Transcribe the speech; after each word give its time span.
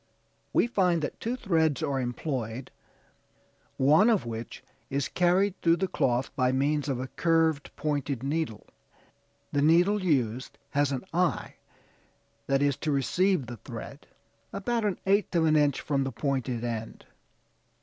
We 0.51 0.65
find 0.65 1.03
that 1.03 1.19
two 1.19 1.35
threads 1.35 1.83
are 1.83 1.99
employed, 1.99 2.71
one 3.77 4.09
of 4.09 4.25
which 4.25 4.63
is 4.89 5.07
carried 5.07 5.61
through 5.61 5.75
the 5.75 5.87
cloth 5.87 6.35
by 6.35 6.51
means 6.51 6.89
of 6.89 6.99
a 6.99 7.05
curved 7.05 7.69
pointed 7.75 8.23
needle; 8.23 8.65
the 9.51 9.61
needle 9.61 10.01
used 10.03 10.57
has 10.71 10.89
the 10.89 11.01
eye 11.13 11.57
that 12.47 12.63
is 12.63 12.77
to 12.77 12.91
receive 12.91 13.45
the 13.45 13.57
thread, 13.57 14.07
about 14.51 14.85
an 14.85 14.97
eighth 15.05 15.35
of 15.35 15.45
an 15.45 15.55
inch 15.55 15.79
from 15.81 16.03
the 16.03 16.11
pointed 16.11 16.63
end. 16.63 17.05